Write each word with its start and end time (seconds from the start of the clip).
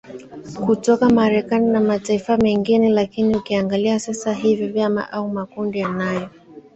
kutoka 0.65 1.09
marekani 1.09 1.67
na 1.67 1.79
mataifa 1.81 2.37
mengine 2.37 2.89
lakini 2.89 3.35
ukiangalia 3.35 3.99
sasa 3.99 4.33
hivyo 4.33 4.67
vyama 4.67 5.11
au 5.11 5.29
makundi 5.29 5.79
yanayo 5.79 6.29